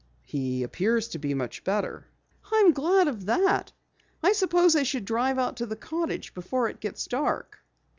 "He 0.25 0.63
appears 0.63 1.07
to 1.09 1.19
be 1.19 1.35
much 1.35 1.63
better." 1.63 2.07
"I'm 2.51 2.71
glad 2.71 3.07
of 3.07 3.27
that. 3.27 3.71
I 4.23 4.31
suppose 4.31 4.75
I 4.75 4.81
should 4.81 5.05
drive 5.05 5.37
out 5.37 5.57
to 5.57 5.67
the 5.67 5.75
cottage 5.75 6.33
before 6.33 6.67
it 6.69 6.79
gets 6.79 7.05
dark." 7.05 7.59